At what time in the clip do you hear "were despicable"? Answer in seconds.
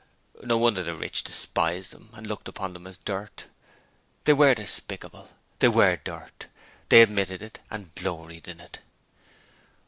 4.33-5.29